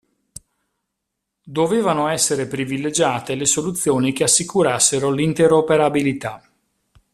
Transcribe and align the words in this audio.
Dovevano 1.43 2.07
essere 2.07 2.47
privilegiate 2.47 3.35
le 3.35 3.45
soluzioni 3.45 4.13
che 4.13 4.23
assicurassero 4.23 5.11
l'interoperabilità. 5.11 6.41